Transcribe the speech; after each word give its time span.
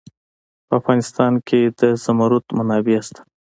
په 0.67 0.73
افغانستان 0.79 1.33
کې 1.47 1.61
د 1.79 1.81
زمرد 2.03 2.45
منابع 2.57 2.99
شته. 3.07 3.21